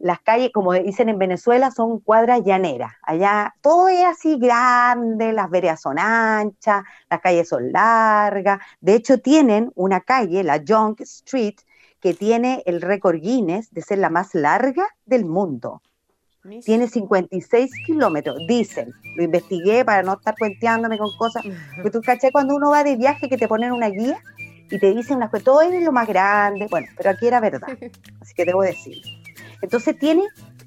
las 0.00 0.20
calles, 0.20 0.50
como 0.52 0.72
dicen 0.72 1.10
en 1.10 1.18
Venezuela, 1.18 1.70
son 1.70 2.00
cuadras 2.00 2.42
llaneras. 2.42 2.92
Allá 3.02 3.54
todo 3.60 3.88
es 3.88 4.04
así 4.04 4.38
grande, 4.38 5.32
las 5.32 5.50
veredas 5.50 5.82
son 5.82 5.98
anchas, 5.98 6.82
las 7.08 7.20
calles 7.20 7.48
son 7.48 7.70
largas. 7.70 8.60
De 8.80 8.94
hecho, 8.94 9.18
tienen 9.18 9.70
una 9.74 10.00
calle, 10.00 10.42
la 10.42 10.56
Young 10.56 10.96
Street, 11.00 11.56
que 12.00 12.14
tiene 12.14 12.62
el 12.64 12.80
récord 12.80 13.20
Guinness 13.20 13.70
de 13.72 13.82
ser 13.82 13.98
la 13.98 14.08
más 14.08 14.34
larga 14.34 14.86
del 15.04 15.26
mundo. 15.26 15.82
Tiene 16.64 16.88
56 16.88 17.70
kilómetros, 17.84 18.38
dicen. 18.48 18.94
Lo 19.16 19.24
investigué 19.24 19.84
para 19.84 20.02
no 20.02 20.14
estar 20.14 20.34
cuenteándome 20.38 20.96
con 20.96 21.14
cosas. 21.18 21.44
Porque 21.76 21.90
tú 21.90 22.00
caché 22.00 22.32
cuando 22.32 22.56
uno 22.56 22.70
va 22.70 22.82
de 22.82 22.96
viaje 22.96 23.28
que 23.28 23.36
te 23.36 23.46
ponen 23.46 23.72
una 23.72 23.88
guía 23.90 24.18
y 24.70 24.78
te 24.78 24.94
dicen 24.94 25.18
unas 25.18 25.30
cosas, 25.30 25.44
todo 25.44 25.60
es 25.60 25.84
lo 25.84 25.92
más 25.92 26.08
grande. 26.08 26.66
Bueno, 26.70 26.86
pero 26.96 27.10
aquí 27.10 27.26
era 27.26 27.40
verdad. 27.40 27.68
Así 28.22 28.32
que 28.34 28.46
debo 28.46 28.62
decir. 28.62 29.19
Entonces 29.62 29.98
tiene 29.98 30.22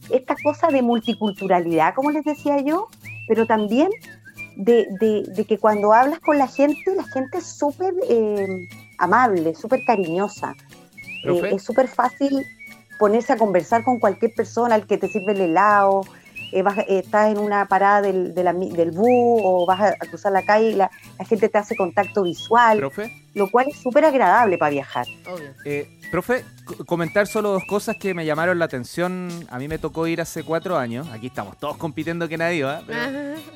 esta 0.09 0.35
cosa 0.43 0.67
de 0.67 0.81
multiculturalidad, 0.81 1.93
como 1.95 2.11
les 2.11 2.23
decía 2.23 2.59
yo, 2.61 2.89
pero 3.27 3.45
también 3.45 3.89
de, 4.55 4.87
de- 4.99 5.23
de 5.27 5.45
que 5.45 5.57
cuando 5.57 5.93
hablas 5.93 6.19
con 6.19 6.37
la 6.37 6.47
gente, 6.47 6.93
la 6.95 7.03
gente 7.05 7.37
es 7.39 7.45
súper 7.45 7.93
eh, 8.09 8.67
amable, 8.97 9.55
súper 9.55 9.83
cariñosa. 9.85 10.55
Eh, 11.25 11.55
es 11.55 11.63
súper 11.63 11.87
fácil 11.87 12.43
ponerse 12.99 13.33
a 13.33 13.37
conversar 13.37 13.83
con 13.83 13.99
cualquier 13.99 14.33
persona, 14.35 14.75
al 14.75 14.85
que 14.85 14.97
te 14.97 15.07
sirve 15.07 15.31
el 15.31 15.41
helado. 15.41 16.01
eh, 16.51 16.61
vas- 16.61 16.77
eh, 16.79 16.99
estás 16.99 17.31
en 17.31 17.39
una 17.39 17.65
parada 17.67 18.01
del, 18.03 18.33
bus 18.91 19.41
o 19.43 19.65
vas 19.65 19.79
a, 19.81 19.87
a 19.87 20.05
cruzar 20.07 20.31
la 20.33 20.43
calle 20.43 20.69
y 20.69 20.73
la, 20.75 20.91
la 21.17 21.25
gente 21.25 21.49
te 21.49 21.57
hace 21.57 21.75
contacto 21.75 22.21
visual, 22.23 22.77
Profe, 22.77 23.11
lo 23.33 23.49
cual 23.49 23.67
es 23.69 23.77
súper 23.77 24.05
agradable 24.05 24.57
para 24.57 24.69
viajar. 24.71 25.05
Obvio. 25.27 25.49
eh, 25.65 25.89
profe, 26.11 26.45
co- 26.65 26.85
comentar 26.85 27.25
solo 27.27 27.51
dos 27.51 27.63
cosas 27.67 27.95
que 27.99 28.13
me 28.13 28.25
llamaron 28.25 28.59
la 28.59 28.65
atención. 28.65 29.29
A 29.49 29.57
mí 29.57 29.67
me 29.67 29.79
tocó 29.79 30.05
ir 30.07 30.21
hace 30.21 30.43
cuatro 30.43 30.77
años. 30.77 31.07
Aquí 31.11 31.27
estamos 31.27 31.57
todos 31.57 31.77
compitiendo 31.77 32.27
que 32.29 32.37
nadie 32.37 32.63
va. 32.63 32.83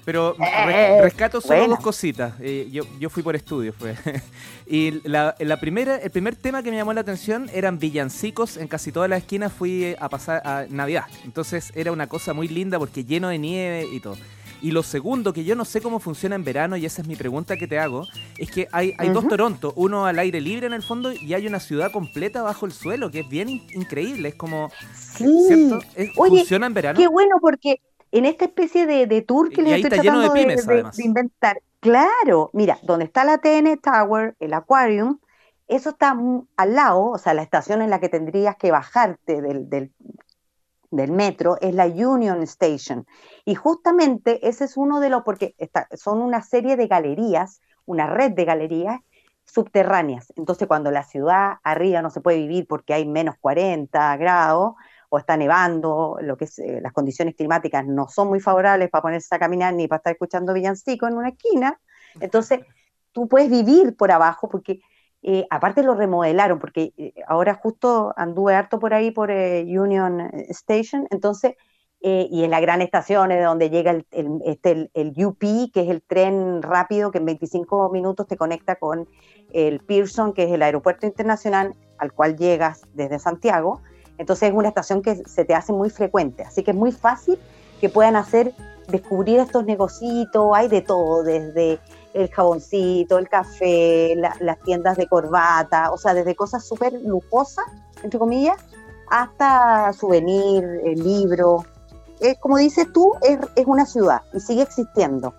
Pero, 0.03 0.36
Eh, 0.39 0.65
re- 0.65 1.01
rescato 1.03 1.39
solo 1.41 1.67
dos 1.67 1.79
cositas. 1.79 2.34
Eh, 2.39 2.67
yo, 2.72 2.84
yo 3.00 3.10
fui 3.10 3.22
por 3.22 3.36
estudios, 3.36 3.75
fue. 3.75 3.96
y 4.67 5.07
la, 5.07 5.36
la 5.39 5.60
primera, 5.60 5.98
el 5.98 6.10
primer 6.10 6.36
tema 6.36 6.63
que 6.63 6.72
me 6.72 6.77
llamó 6.77 6.93
la 6.93 7.01
atención 7.01 7.50
eran 7.53 7.77
villancicos. 7.79 8.57
En 8.57 8.67
casi 8.67 8.91
todas 8.91 9.10
las 9.10 9.19
esquinas 9.19 9.53
fui 9.53 9.84
eh, 9.84 9.96
a 10.00 10.10
pasar 10.10 10.41
a 10.46 10.65
Navidad. 10.69 11.05
Entonces 11.24 11.72
era 11.75 11.91
una 11.91 12.07
cosa 12.07 12.34
muy 12.34 12.48
linda 12.48 12.79
porque 12.79 13.03
lleno 13.05 13.29
de 13.29 13.38
nieve 13.38 13.86
y 13.91 14.00
todo. 14.00 14.17
Y 14.61 14.71
lo 14.71 14.81
segundo, 14.83 15.33
que 15.33 15.43
yo 15.43 15.55
no 15.55 15.65
sé 15.65 15.81
cómo 15.81 15.99
funciona 15.99 16.35
en 16.35 16.43
verano, 16.43 16.77
y 16.77 16.85
esa 16.85 17.01
es 17.01 17.07
mi 17.07 17.15
pregunta 17.15 17.57
que 17.57 17.67
te 17.67 17.77
hago, 17.79 18.07
es 18.37 18.49
que 18.51 18.67
hay, 18.71 18.93
hay 18.97 19.09
dos. 19.09 19.27
Toronto, 19.27 19.73
uno 19.75 20.05
al 20.05 20.17
aire 20.19 20.41
libre 20.41 20.65
en 20.67 20.73
el 20.73 20.81
fondo 20.83 21.11
y 21.13 21.33
hay 21.33 21.45
una 21.47 21.59
ciudad 21.59 21.91
completa 21.91 22.41
bajo 22.41 22.65
el 22.65 22.71
suelo, 22.71 23.11
que 23.11 23.19
es 23.21 23.29
bien 23.29 23.49
in- 23.49 23.67
increíble. 23.73 24.29
Es 24.29 24.35
como, 24.35 24.69
Sí. 24.95 25.25
¿cierto? 25.47 25.79
Es- 25.95 26.11
Oye, 26.17 26.37
¿Funciona 26.39 26.65
en 26.67 26.73
verano? 26.73 26.99
Qué 26.99 27.07
bueno, 27.07 27.35
porque 27.39 27.81
en 28.11 28.25
esta 28.25 28.45
especie 28.45 28.85
de, 28.87 29.05
de 29.05 29.21
tour 29.21 29.49
que 29.49 29.61
Y 29.61 29.65
les 29.65 29.73
ahí 29.73 29.81
estoy 29.83 29.97
está 29.99 30.03
lleno 30.03 30.19
de 30.21 30.29
tratando 30.29 30.91
de, 30.91 31.03
inventar, 31.03 31.61
claro, 31.79 32.49
mira, 32.53 32.79
donde 32.83 33.05
está 33.05 33.23
la 33.25 33.37
TN 33.37 33.77
Tower, 33.77 34.35
el 34.39 34.53
Aquarium, 34.53 35.19
eso 35.67 35.89
está 35.89 36.17
al 36.55 36.75
lado, 36.75 37.11
o 37.11 37.17
sea, 37.17 37.33
la 37.33 37.43
estación 37.43 37.81
en 37.81 37.89
la 37.89 37.99
que 37.99 38.09
tendrías 38.09 38.55
que 38.55 38.71
bajarte 38.71 39.41
del, 39.41 39.69
del, 39.69 39.91
del 40.91 41.12
metro 41.12 41.58
es 41.62 41.74
la 41.74 41.86
Union 41.86 42.41
Station. 42.44 43.06
Y 43.46 43.56
justamente 43.56 44.48
ese 44.48 44.65
es 44.65 44.77
uno 44.77 45.00
de 45.00 45.10
los, 45.10 45.24
porque 45.24 45.56
está- 45.58 45.88
son 45.96 46.22
una 46.22 46.41
serie 46.41 46.75
de 46.75 46.88
galerías, 46.88 47.62
una 47.86 48.08
red 48.08 48.32
de 48.32 48.46
galerías 48.46 49.00
subterráneas. 49.46 50.34
Entonces, 50.36 50.67
cuando 50.67 50.91
la 50.91 51.03
ciudad 51.03 51.56
arriba 51.63 52.01
no 52.01 52.10
se 52.10 52.22
puede 52.22 52.38
vivir 52.38 52.67
porque 52.67 52.94
hay 52.94 53.06
menos 53.06 53.36
40 53.39 54.15
grados, 54.17 54.75
o 55.10 55.17
está 55.17 55.38
nevando, 55.38 56.17
lo 56.22 56.36
que 56.38 56.46
es, 56.46 56.60
eh, 56.60 56.79
las 56.82 56.91
condiciones 56.91 57.36
climáticas 57.36 57.86
no 57.86 58.08
son 58.10 58.27
muy 58.27 58.39
favorables 58.39 58.89
para 58.89 59.03
ponerse 59.03 59.34
a 59.34 59.39
caminar 59.39 59.74
ni 59.74 59.88
para 59.88 59.98
estar 59.98 60.13
escuchando 60.13 60.53
villancico 60.53 61.08
en 61.08 61.15
una 61.15 61.29
esquina. 61.29 61.79
Entonces, 62.20 62.60
tú 63.13 63.27
puedes 63.27 63.50
vivir 63.50 63.96
por 63.96 64.12
abajo 64.12 64.50
porque 64.50 64.82
eh, 65.24 65.45
aparte 65.50 65.83
lo 65.83 65.95
remodelaron, 65.95 66.59
porque 66.59 66.93
eh, 66.97 67.13
ahora 67.27 67.55
justo 67.55 68.13
anduve 68.15 68.55
harto 68.55 68.79
por 68.79 68.93
ahí 68.93 69.12
por 69.12 69.31
eh, 69.31 69.63
Union 69.63 70.29
Station, 70.50 71.07
entonces, 71.09 71.55
eh, 72.01 72.27
y 72.29 72.43
en 72.43 72.51
la 72.51 72.59
gran 72.59 72.81
estación 72.81 73.31
es 73.31 73.43
donde 73.43 73.71
llega 73.71 73.91
el, 73.91 74.05
este, 74.45 74.91
UP, 74.93 75.39
que 75.74 75.81
es 75.81 75.89
el 75.89 76.03
tren 76.03 76.62
rápido 76.62 77.09
que 77.09 77.17
en 77.17 77.25
25 77.25 77.89
minutos 77.89 78.27
te 78.27 78.38
conecta 78.38 78.75
con 78.75 79.07
el 79.51 79.79
Pearson, 79.79 80.33
que 80.33 80.43
es 80.43 80.51
el 80.51 80.62
aeropuerto 80.62 81.07
internacional 81.07 81.74
al 81.97 82.13
cual 82.13 82.38
llegas 82.38 82.83
desde 82.93 83.17
Santiago. 83.17 83.81
Entonces 84.19 84.50
es 84.50 84.55
una 84.55 84.67
estación 84.67 85.01
que 85.01 85.15
se 85.15 85.45
te 85.45 85.55
hace 85.55 85.74
muy 85.74 85.89
frecuente, 85.89 86.43
así 86.43 86.63
que 86.63 86.71
es 86.71 86.77
muy 86.77 86.91
fácil 86.91 87.39
que 87.81 87.89
puedan 87.89 88.15
hacer, 88.15 88.53
descubrir 88.88 89.39
estos 89.39 89.65
negocitos, 89.65 90.51
hay 90.53 90.67
de 90.67 90.81
todo, 90.81 91.24
desde 91.24 91.79
el 92.17 92.29
jaboncito, 92.29 93.17
el 93.17 93.29
café, 93.29 94.15
la- 94.15 94.36
las 94.39 94.59
tiendas 94.62 94.97
de 94.97 95.07
corbata, 95.07 95.91
o 95.91 95.97
sea, 95.97 96.13
desde 96.13 96.36
cosas 96.36 96.65
súper 96.65 96.93
lujosas, 96.93 97.65
entre 98.03 98.19
comillas, 98.19 98.57
hasta 99.09 99.93
souvenir, 99.93 100.63
el 100.83 101.03
libro. 101.03 101.65
Es, 102.19 102.38
como 102.39 102.57
dices 102.57 102.91
tú, 102.93 103.13
es, 103.21 103.39
es 103.55 103.65
una 103.65 103.86
ciudad 103.86 104.21
y 104.33 104.39
sigue 104.39 104.63
existiendo. 104.63 105.33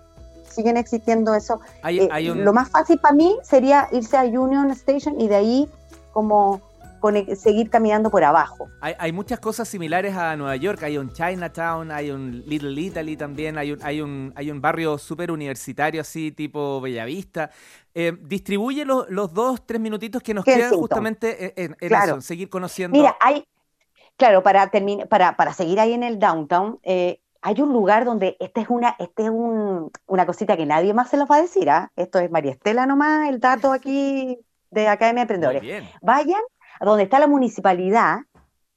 Siguen 0.49 0.77
existiendo 0.77 1.35
eso. 1.35 1.59
Hay, 1.83 1.99
Eh, 1.99 2.09
hay 2.11 2.29
un, 2.29 2.43
Lo 2.43 2.53
más 2.53 2.69
fácil 2.69 2.99
para 2.99 3.13
mí 3.13 3.37
sería 3.43 3.87
irse 3.91 4.17
a 4.17 4.23
Union 4.23 4.71
Station 4.71 5.19
y 5.21 5.27
de 5.27 5.35
ahí 5.35 5.69
como 6.13 6.59
seguir 7.35 7.69
caminando 7.69 8.09
por 8.09 8.23
abajo. 8.23 8.67
Hay, 8.81 8.93
hay 8.99 9.11
muchas 9.11 9.39
cosas 9.39 9.67
similares 9.67 10.15
a 10.15 10.35
Nueva 10.35 10.55
York. 10.55 10.83
Hay 10.83 10.97
un 10.97 11.11
Chinatown, 11.11 11.91
hay 11.91 12.11
un 12.11 12.43
Little 12.45 12.79
Italy 12.81 13.17
también, 13.17 13.57
hay 13.57 13.71
un, 13.73 13.79
hay 13.83 14.01
un, 14.01 14.33
hay 14.35 14.51
un 14.51 14.61
barrio 14.61 14.97
súper 14.97 15.31
universitario 15.31 16.01
así, 16.01 16.31
tipo 16.31 16.81
Bellavista. 16.81 17.49
Eh, 17.93 18.13
distribuye 18.21 18.85
los, 18.85 19.09
los 19.09 19.33
dos, 19.33 19.65
tres 19.65 19.81
minutitos 19.81 20.21
que 20.21 20.33
nos 20.33 20.45
quedan 20.45 20.73
justamente 20.73 21.45
en, 21.61 21.71
en- 21.71 21.77
en 21.79 21.87
Claro. 21.89 22.11
eso, 22.13 22.21
seguir 22.21 22.49
conociendo. 22.49 22.97
Mira, 22.97 23.15
hay, 23.19 23.43
claro, 24.17 24.43
para 24.43 24.67
terminar, 24.69 25.07
para, 25.07 25.35
para 25.35 25.53
seguir 25.53 25.79
ahí 25.79 25.93
en 25.93 26.03
el 26.03 26.19
downtown, 26.19 26.79
eh, 26.83 27.19
hay 27.41 27.61
un 27.61 27.71
lugar 27.71 28.03
donde 28.05 28.35
esta 28.39 28.61
es 28.61 28.69
una, 28.69 28.95
este 28.99 29.23
es 29.23 29.29
un, 29.29 29.91
una 30.07 30.25
cosita 30.25 30.57
que 30.57 30.65
nadie 30.65 30.93
más 30.93 31.09
se 31.09 31.17
los 31.17 31.29
va 31.29 31.37
a 31.37 31.41
decir, 31.41 31.69
¿ah? 31.69 31.91
Esto 31.95 32.19
es 32.19 32.29
María 32.29 32.51
Estela 32.51 32.85
nomás, 32.85 33.29
el 33.29 33.39
dato 33.39 33.71
aquí 33.71 34.37
de 34.71 34.87
Academia 34.87 35.21
de 35.21 35.23
Emprendedores. 35.23 35.61
bien. 35.61 35.89
Vayan 36.01 36.41
donde 36.85 37.03
está 37.03 37.19
la 37.19 37.27
municipalidad, 37.27 38.19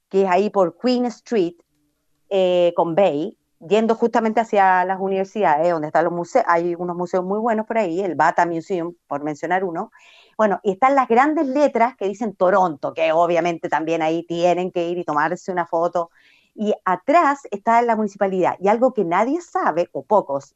que 0.08 0.22
es 0.22 0.30
ahí 0.30 0.50
por 0.50 0.76
Queen 0.78 1.06
Street, 1.06 1.54
eh, 2.28 2.72
con 2.76 2.94
Bay, 2.94 3.38
yendo 3.66 3.94
justamente 3.94 4.40
hacia 4.40 4.84
las 4.84 4.98
universidades, 5.00 5.70
donde 5.70 5.88
están 5.88 6.04
los 6.04 6.12
museos, 6.12 6.44
hay 6.48 6.74
unos 6.74 6.96
museos 6.96 7.24
muy 7.24 7.38
buenos 7.38 7.66
por 7.66 7.78
ahí, 7.78 8.00
el 8.00 8.14
Bata 8.14 8.44
Museum, 8.46 8.94
por 9.06 9.22
mencionar 9.22 9.64
uno. 9.64 9.92
Bueno, 10.36 10.60
y 10.62 10.72
están 10.72 10.94
las 10.94 11.08
grandes 11.08 11.46
letras 11.46 11.96
que 11.96 12.08
dicen 12.08 12.34
Toronto, 12.34 12.92
que 12.92 13.12
obviamente 13.12 13.68
también 13.68 14.02
ahí 14.02 14.24
tienen 14.24 14.72
que 14.72 14.88
ir 14.88 14.98
y 14.98 15.04
tomarse 15.04 15.52
una 15.52 15.66
foto. 15.66 16.10
Y 16.54 16.74
atrás 16.84 17.46
está 17.50 17.80
la 17.82 17.96
municipalidad. 17.96 18.56
Y 18.60 18.68
algo 18.68 18.92
que 18.92 19.04
nadie 19.04 19.40
sabe, 19.40 19.88
o 19.92 20.02
pocos, 20.02 20.54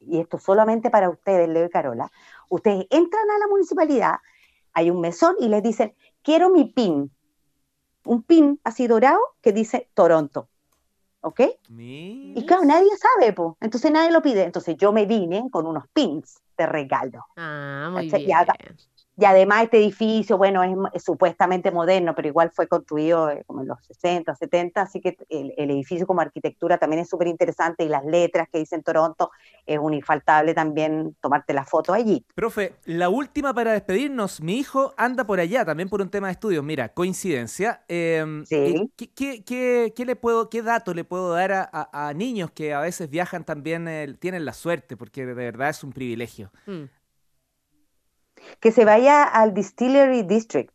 y 0.00 0.20
esto 0.20 0.38
solamente 0.38 0.90
para 0.90 1.08
ustedes, 1.08 1.48
Leo 1.48 1.66
y 1.66 1.70
Carola, 1.70 2.10
ustedes 2.48 2.86
entran 2.90 3.30
a 3.30 3.38
la 3.38 3.46
municipalidad, 3.48 4.16
hay 4.72 4.90
un 4.90 5.00
mesón 5.00 5.36
y 5.38 5.48
les 5.48 5.62
dicen, 5.62 5.94
quiero 6.22 6.50
mi 6.50 6.64
pin. 6.64 7.10
Un 8.04 8.22
pin 8.22 8.60
así 8.64 8.86
dorado 8.86 9.20
que 9.40 9.52
dice 9.52 9.88
Toronto. 9.94 10.48
¿Ok? 11.20 11.40
Y 12.34 12.46
claro, 12.46 12.64
nadie 12.64 12.90
sabe, 12.96 13.32
pues. 13.32 13.52
Entonces 13.60 13.90
nadie 13.92 14.10
lo 14.10 14.22
pide. 14.22 14.42
Entonces 14.42 14.76
yo 14.76 14.92
me 14.92 15.06
vine 15.06 15.48
con 15.50 15.66
unos 15.66 15.84
pins 15.92 16.40
de 16.56 16.66
regalo. 16.66 17.26
Ah, 17.36 17.90
muy 17.92 18.08
bien. 18.08 18.36
Y 19.16 19.26
además 19.26 19.64
este 19.64 19.76
edificio, 19.78 20.38
bueno, 20.38 20.62
es, 20.62 20.74
es 20.94 21.04
supuestamente 21.04 21.70
moderno, 21.70 22.14
pero 22.14 22.28
igual 22.28 22.50
fue 22.50 22.66
construido 22.66 23.28
eh, 23.30 23.44
como 23.46 23.60
en 23.60 23.68
los 23.68 23.84
60, 23.84 24.34
70, 24.34 24.82
así 24.82 25.00
que 25.00 25.16
el, 25.28 25.52
el 25.58 25.70
edificio 25.70 26.06
como 26.06 26.22
arquitectura 26.22 26.78
también 26.78 27.02
es 27.02 27.10
súper 27.10 27.28
interesante 27.28 27.84
y 27.84 27.88
las 27.88 28.04
letras 28.06 28.48
que 28.50 28.58
dicen 28.58 28.82
Toronto 28.82 29.30
es 29.66 29.78
un 29.78 29.92
infaltable 29.92 30.54
también 30.54 31.14
tomarte 31.20 31.52
la 31.52 31.64
foto 31.66 31.92
allí. 31.92 32.24
Profe, 32.34 32.74
la 32.86 33.10
última 33.10 33.52
para 33.52 33.72
despedirnos. 33.72 34.40
Mi 34.40 34.58
hijo 34.58 34.94
anda 34.96 35.24
por 35.26 35.40
allá, 35.40 35.64
también 35.64 35.88
por 35.90 36.00
un 36.00 36.08
tema 36.08 36.28
de 36.28 36.32
estudios. 36.32 36.64
Mira, 36.64 36.88
coincidencia. 36.88 37.84
eh, 37.88 38.24
Sí. 38.46 38.54
eh, 38.56 38.86
¿qué, 38.96 39.10
qué- 39.12 39.44
qué- 39.44 39.92
qué 39.94 40.04
le 40.06 40.16
puedo, 40.16 40.48
¿Qué 40.48 40.62
dato 40.62 40.94
le 40.94 41.04
puedo 41.04 41.32
dar 41.34 41.52
a, 41.52 41.68
a- 41.72 42.08
a 42.08 42.14
niños 42.14 42.50
que 42.50 42.72
a 42.74 42.80
veces 42.80 43.10
viajan 43.10 43.44
también, 43.44 43.86
eh, 43.88 44.14
tienen 44.18 44.44
la 44.44 44.52
suerte? 44.54 44.96
Porque 44.96 45.26
de 45.26 45.34
verdad 45.34 45.68
es 45.70 45.84
un 45.84 45.92
privilegio. 45.92 46.50
Mm. 46.66 46.84
Que 48.60 48.72
se 48.72 48.84
vaya 48.84 49.24
al 49.24 49.52
Distillery 49.54 50.22
District, 50.22 50.72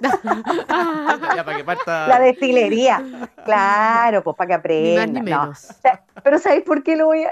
ya, 0.00 1.44
para 1.44 1.56
que 1.56 1.64
parta... 1.64 2.08
la 2.08 2.18
destilería. 2.18 3.28
Claro, 3.44 4.22
pues 4.22 4.36
para 4.36 4.60
que 4.60 4.68
Ni 4.80 4.94
más 4.96 5.04
aprenda. 5.04 5.06
ni 5.06 5.30
no. 5.30 5.40
menos. 5.42 5.70
O 5.70 5.74
sea, 5.74 6.02
Pero 6.22 6.38
¿sabéis 6.38 6.64
por 6.64 6.82
qué 6.82 6.96
lo 6.96 7.06
voy 7.06 7.24
a...? 7.24 7.30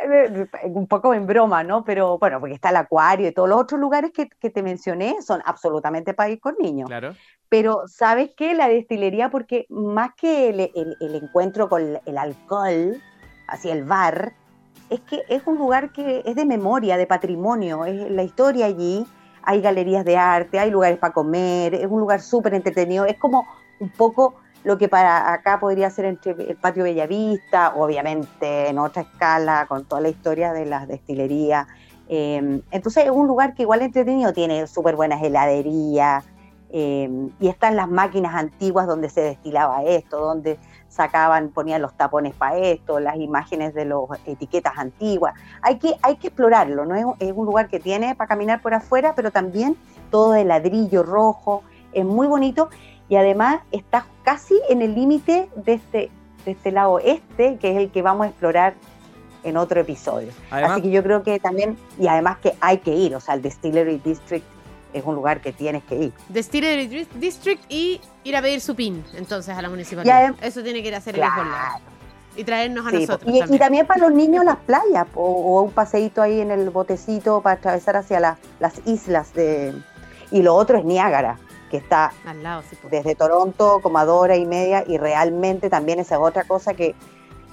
Un 0.65 0.87
poco 0.87 1.15
en 1.15 1.27
broma, 1.27 1.65
¿no? 1.65 1.85
Pero 1.85 2.19
bueno, 2.19 2.41
porque 2.41 2.55
está 2.55 2.71
el 2.71 2.77
acuario 2.77 3.29
y 3.29 3.33
todos 3.33 3.49
los 3.49 3.59
otros 3.61 3.81
lugares 3.81 4.13
que, 4.13 4.29
que 4.29 4.51
te 4.51 4.63
mencioné 4.63 5.17
son 5.23 5.43
absolutamente 5.45 6.15
para 6.15 6.31
ir 6.31 6.41
con 6.41 6.55
niños. 6.59 6.89
Claro. 6.89 7.15
Pero 7.49 7.83
¿sabes 7.87 8.31
qué? 8.37 8.55
La 8.55 8.69
destilería, 8.69 9.29
porque 9.31 9.67
más 9.69 10.11
que 10.17 10.51
el, 10.51 10.61
el- 10.61 10.97
el 11.01 11.15
encuentro 11.17 11.69
con 11.69 11.99
el 12.05 12.19
alcohol, 12.19 13.03
así 13.49 13.71
el 13.71 13.85
bar, 13.85 14.33
es 14.89 15.01
que 15.01 15.23
es 15.29 15.43
un 15.47 15.59
lugar 15.59 15.93
que 15.93 16.23
es 16.25 16.35
de 16.37 16.45
memoria, 16.45 16.97
de 16.97 17.07
patrimonio, 17.07 17.85
es 17.85 18.11
la 18.11 18.23
historia 18.23 18.67
allí, 18.67 19.07
hay 19.43 19.61
galerías 19.61 20.05
de 20.05 20.17
arte, 20.17 20.59
hay 20.59 20.71
lugares 20.71 20.99
para 20.99 21.13
comer, 21.13 21.75
es 21.75 21.87
un 21.87 22.01
lugar 22.01 22.21
súper 22.21 22.55
entretenido, 22.55 23.05
es 23.05 23.17
como 23.19 23.47
un 23.81 23.89
poco 23.91 24.35
lo 24.65 24.79
que 24.79 24.89
para 24.89 25.33
acá 25.33 25.59
podría 25.59 25.91
ser 25.91 26.05
entre 26.05 26.33
el 26.33 26.57
patio 26.57 26.85
Bellavista, 26.85 27.75
obviamente 27.75 28.69
en 28.69 28.79
otra 28.79 29.03
escala, 29.03 29.67
con 29.69 29.85
toda 29.85 30.01
la 30.01 30.09
historia 30.09 30.53
de 30.53 30.67
las 30.67 30.87
destilerías. 30.87 31.67
Eh, 32.09 32.61
entonces 32.71 33.05
es 33.05 33.11
un 33.11 33.27
lugar 33.27 33.55
que 33.55 33.63
igual 33.63 33.83
entretenido, 33.83 34.33
tiene 34.33 34.67
súper 34.67 34.95
buenas 34.95 35.23
heladerías, 35.23 36.25
eh, 36.75 37.29
y 37.39 37.49
están 37.49 37.77
las 37.77 37.89
máquinas 37.89 38.35
antiguas 38.35 38.87
donde 38.87 39.11
se 39.11 39.21
destilaba 39.21 39.83
esto, 39.83 40.19
donde 40.19 40.59
sacaban, 40.93 41.49
ponían 41.49 41.81
los 41.81 41.95
tapones 41.97 42.35
para 42.35 42.59
esto, 42.59 43.01
las 43.01 43.17
imágenes 43.17 43.73
de 43.75 43.87
las 43.87 43.97
etiquetas 44.27 44.75
antiguas. 44.77 45.35
Hay 45.63 45.79
que, 45.79 45.95
hay 46.03 46.17
que 46.17 46.27
explorarlo, 46.29 46.85
¿no? 46.85 46.95
Es, 46.95 47.05
un- 47.05 47.15
es 47.19 47.33
un 47.35 47.47
lugar 47.47 47.69
que 47.69 47.81
tiene 47.81 48.15
para 48.15 48.29
caminar 48.29 48.61
por 48.61 48.75
afuera, 48.75 49.15
pero 49.15 49.31
también 49.31 49.77
todo 50.11 50.33
de 50.33 50.45
ladrillo 50.45 51.03
rojo, 51.03 51.63
es 51.93 52.05
muy 52.05 52.27
bonito 52.27 52.69
y 53.09 53.17
además 53.17 53.61
está 53.71 54.05
casi 54.23 54.55
en 54.69 54.83
el 54.83 54.95
límite 54.95 55.49
de 55.57 55.73
este 55.75 56.11
de 56.45 56.51
este 56.53 56.73
lado 56.73 56.99
este, 56.99 57.57
que 57.59 57.71
es 57.71 57.77
el 57.79 57.91
que 57.93 58.03
vamos 58.03 58.27
a 58.27 58.31
explorar 58.31 58.75
en 59.45 59.57
otro 59.57 59.81
episodio. 59.81 60.33
Además- 60.51 60.73
Así 60.73 60.83
que 60.83 60.91
yo 60.91 61.03
creo 61.03 61.23
que 61.23 61.39
también, 61.39 61.77
y 61.99 62.09
además 62.09 62.39
que 62.39 62.55
hay 62.61 62.79
que 62.79 62.93
ir, 62.95 63.15
o 63.15 63.21
sea, 63.21 63.35
el 63.35 63.43
Distillery 63.43 63.99
District 63.99 64.45
es 64.93 65.05
un 65.05 65.15
lugar 65.15 65.41
que 65.41 65.53
tienes 65.53 65.83
que 65.85 65.95
ir. 65.97 66.13
Dri- 66.33 67.07
District 67.15 67.63
y 67.69 68.01
ir 68.25 68.37
a 68.37 68.43
pedir 68.43 68.61
su 68.61 68.75
PIN, 68.75 69.05
entonces, 69.15 69.57
a 69.57 69.63
la 69.63 69.69
municipalidad. 69.69 70.35
Eso 70.43 70.63
tiene 70.63 70.83
que 70.83 70.89
ir 70.89 70.95
a 70.95 70.99
hacer 70.99 71.15
el. 71.17 71.23
Esbolado. 71.23 71.81
Y 72.35 72.45
traernos 72.45 72.87
a 72.87 72.91
Sí, 72.91 73.01
nosotros 73.01 73.31
y, 73.35 73.37
y 73.55 73.59
también. 73.59 73.87
para 73.87 74.01
los 74.01 74.13
niños 74.13 74.45
las 74.45 74.57
playas, 74.57 75.07
o, 75.15 75.23
o 75.25 75.63
un 75.63 75.71
paseíto 75.71 76.23
ahí 76.23 76.41
en 76.41 76.51
el 76.51 76.71
botecito 76.71 77.43
para 77.43 77.57
atravesar 77.57 77.97
hacia 77.97 78.21
la- 78.21 78.39
las 78.59 78.81
islas 78.87 79.35
de... 79.35 79.75
Y 80.31 80.41
lo 80.41 80.55
otro 80.55 80.79
es 80.79 80.85
Niágara, 80.87 81.39
que 81.71 81.77
está 81.77 82.11
Al 82.25 82.43
lado, 82.43 82.63
sí, 82.71 82.77
pues. 82.81 82.91
desde 82.91 83.15
Toronto 83.15 83.81
como 83.83 83.99
a 83.99 84.07
dos 84.07 84.23
horas 84.23 84.39
y 84.39 84.47
media 84.47 84.83
y 84.87 84.97
realmente 84.97 85.69
también 85.69 85.99
esa 86.01 86.15
es 86.15 86.21
otra 86.23 86.45
cosa 86.45 86.73
que 86.73 86.95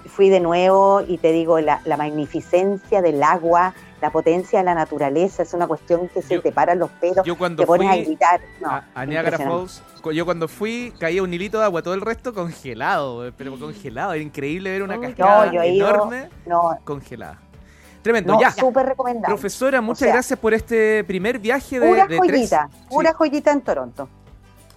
fui 0.05 0.29
de 0.29 0.39
nuevo 0.39 1.01
y 1.05 1.17
te 1.17 1.33
digo, 1.33 1.59
la, 1.59 1.81
la 1.83 1.97
magnificencia 1.97 3.01
del 3.01 3.21
agua, 3.21 3.73
la 4.01 4.09
potencia 4.11 4.59
de 4.59 4.65
la 4.65 4.75
naturaleza, 4.75 5.43
es 5.43 5.53
una 5.53 5.67
cuestión 5.67 6.07
que 6.09 6.21
se 6.21 6.35
Yo- 6.35 6.41
te 6.41 6.51
paran 6.51 6.79
los 6.79 6.89
pelos, 6.91 7.25
Yo 7.25 7.37
cuando 7.37 7.63
te 7.63 7.67
pones 7.67 7.87
a 7.89 7.93
fui 7.93 8.03
gritar. 8.05 8.39
No, 8.61 8.69
a, 8.69 8.85
a 8.95 9.05
Niagara. 9.05 9.37
Falls, 9.37 9.83
yo 10.13 10.25
cuando 10.25 10.47
fui 10.47 10.93
caía 10.99 11.21
un 11.21 11.33
hilito 11.33 11.59
de 11.59 11.65
agua, 11.65 11.81
todo 11.81 11.93
el 11.93 12.01
resto 12.01 12.33
congelado, 12.33 13.27
eh, 13.27 13.33
pero 13.35 13.57
congelado. 13.59 14.13
Era 14.13 14.23
increíble 14.23 14.71
ver 14.71 14.83
una 14.83 14.99
cascada 14.99 15.45
no, 15.47 15.53
yo 15.53 15.61
he 15.61 15.73
ido- 15.73 15.87
enorme 15.89 16.29
No, 16.45 16.77
congelada. 16.83 17.39
Tremendo, 18.01 18.31
no, 18.33 18.39
ya. 18.39 18.51
súper 18.51 18.85
recomendable. 18.85 19.27
Profesora, 19.27 19.81
muchas 19.81 19.99
sea, 19.99 20.13
gracias 20.13 20.39
por 20.39 20.53
este 20.53 21.03
primer 21.03 21.37
viaje 21.37 21.81
de, 21.81 21.87
Pura 21.89 22.07
de 22.07 22.17
joyita, 22.17 22.69
tres. 22.71 22.85
pura 22.87 23.09
Sí. 23.09 23.15
joyita 23.17 23.51
en 23.51 23.61
Toronto. 23.61 24.09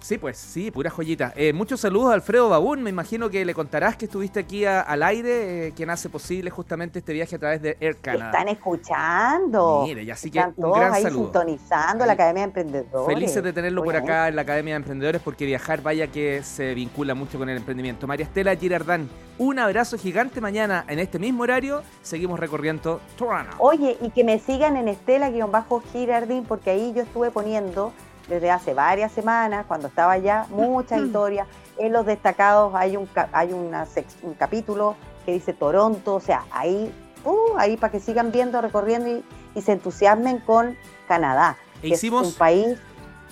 Sí, 0.03 0.17
pues, 0.17 0.37
sí, 0.37 0.69
pura 0.69 0.89
joyita. 0.89 1.31
Eh, 1.33 1.53
muchos 1.53 1.79
saludos 1.79 2.11
a 2.11 2.13
Alfredo 2.15 2.49
Babún. 2.49 2.83
Me 2.83 2.89
imagino 2.89 3.29
que 3.29 3.45
le 3.45 3.53
contarás 3.53 3.95
que 3.95 4.03
estuviste 4.03 4.41
aquí 4.41 4.65
a- 4.65 4.81
al 4.81 5.01
aire, 5.01 5.67
eh, 5.67 5.73
quien 5.73 5.89
hace 5.89 6.09
posible 6.09 6.49
justamente 6.49 6.99
este 6.99 7.13
viaje 7.13 7.37
a 7.37 7.39
través 7.39 7.61
de 7.61 7.77
Air 7.79 7.95
Canada. 8.01 8.31
Están 8.31 8.49
escuchando. 8.49 9.83
Mire, 9.87 10.03
y 10.03 10.11
así 10.11 10.29
que 10.29 10.39
Están 10.39 10.53
un 10.57 10.61
todos 10.63 10.77
gran 10.77 10.93
ahí 10.93 11.03
saludo. 11.03 11.23
sintonizando 11.23 12.03
Ahí. 12.03 12.07
la 12.07 12.13
Academia 12.13 12.41
de 12.41 12.47
Emprendedores. 12.47 13.07
Felices 13.15 13.41
de 13.41 13.53
tenerlo 13.53 13.81
por 13.81 13.95
Oye, 13.95 14.03
acá 14.03 14.27
en 14.27 14.35
la 14.35 14.41
Academia 14.41 14.73
de 14.73 14.77
Emprendedores 14.79 15.21
porque 15.23 15.45
viajar, 15.45 15.81
vaya 15.81 16.07
que 16.07 16.43
se 16.43 16.73
vincula 16.73 17.15
mucho 17.15 17.37
con 17.37 17.47
el 17.47 17.55
emprendimiento. 17.55 18.05
María 18.05 18.25
Estela 18.25 18.53
Girardán, 18.57 19.07
un 19.37 19.57
abrazo 19.57 19.97
gigante 19.97 20.41
mañana 20.41 20.83
en 20.89 20.99
este 20.99 21.17
mismo 21.17 21.43
horario. 21.43 21.81
Seguimos 22.01 22.41
recorriendo 22.41 22.99
Toronto. 23.17 23.55
Oye, 23.59 23.95
y 24.01 24.09
que 24.09 24.25
me 24.25 24.37
sigan 24.37 24.75
en 24.75 24.89
Estela-Girardín, 24.89 26.43
porque 26.45 26.71
ahí 26.71 26.91
yo 26.93 27.03
estuve 27.03 27.31
poniendo 27.31 27.93
desde 28.27 28.49
hace 28.51 28.73
varias 28.73 29.11
semanas, 29.11 29.65
cuando 29.67 29.87
estaba 29.87 30.13
allá, 30.13 30.45
muchas 30.49 31.01
historias. 31.01 31.47
En 31.77 31.91
los 31.93 32.05
destacados 32.05 32.73
hay 32.75 32.95
un 32.97 33.05
ca- 33.07 33.29
hay 33.33 33.51
una 33.53 33.85
un 34.21 34.33
capítulo 34.35 34.95
que 35.25 35.33
dice 35.33 35.53
Toronto, 35.53 36.15
o 36.15 36.19
sea, 36.19 36.43
ahí, 36.51 36.93
uh, 37.25 37.57
ahí 37.57 37.77
para 37.77 37.91
que 37.91 37.99
sigan 37.99 38.31
viendo, 38.31 38.61
recorriendo 38.61 39.09
y, 39.09 39.23
y 39.55 39.61
se 39.61 39.71
entusiasmen 39.73 40.39
con 40.39 40.77
Canadá, 41.07 41.57
E 41.81 41.87
que 41.89 41.95
hicimos- 41.95 42.23
es 42.27 42.33
un 42.33 42.37
país 42.37 42.77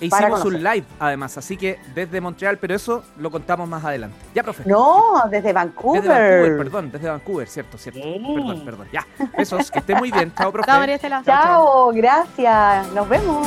E 0.00 0.08
para 0.08 0.26
hicimos 0.28 0.44
un 0.44 0.62
live 0.64 0.84
además, 0.98 1.38
así 1.38 1.56
que 1.56 1.78
desde 1.94 2.20
Montreal, 2.20 2.58
pero 2.58 2.74
eso 2.74 3.04
lo 3.18 3.30
contamos 3.30 3.68
más 3.68 3.84
adelante. 3.84 4.16
Ya, 4.34 4.42
profe. 4.42 4.64
No, 4.66 5.22
desde 5.30 5.52
Vancouver. 5.52 6.02
Desde 6.02 6.14
Vancouver, 6.14 6.58
perdón, 6.58 6.90
desde 6.90 7.08
Vancouver, 7.08 7.46
cierto, 7.48 7.78
cierto. 7.78 8.00
Sí. 8.02 8.20
Perdón, 8.34 8.64
perdón. 8.64 8.88
Ya. 8.92 9.06
Besos, 9.38 9.70
que 9.70 9.78
esté 9.78 9.94
muy 9.94 10.10
bien. 10.10 10.32
Chao, 10.34 10.50
profe. 10.50 10.66
Chao, 10.68 10.80
María 10.80 10.96
Estela. 10.96 11.22
Chao, 11.24 11.92
gracias. 11.94 12.88
Nos 12.92 13.08
vemos. 13.08 13.46